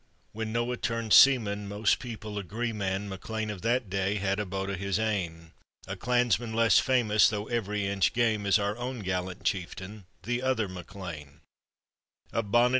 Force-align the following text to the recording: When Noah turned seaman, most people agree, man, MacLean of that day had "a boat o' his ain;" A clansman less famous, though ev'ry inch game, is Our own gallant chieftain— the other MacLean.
When 0.31 0.51
Noah 0.51 0.77
turned 0.77 1.13
seaman, 1.13 1.67
most 1.67 1.99
people 1.99 2.39
agree, 2.39 2.73
man, 2.73 3.07
MacLean 3.07 3.51
of 3.51 3.61
that 3.61 3.87
day 3.87 4.15
had 4.15 4.39
"a 4.39 4.47
boat 4.47 4.71
o' 4.71 4.73
his 4.73 4.97
ain;" 4.97 5.51
A 5.85 5.95
clansman 5.95 6.55
less 6.55 6.79
famous, 6.79 7.29
though 7.29 7.47
ev'ry 7.49 7.85
inch 7.85 8.11
game, 8.11 8.47
is 8.47 8.57
Our 8.57 8.75
own 8.79 9.01
gallant 9.01 9.43
chieftain— 9.43 10.05
the 10.23 10.41
other 10.41 10.67
MacLean. 10.67 11.41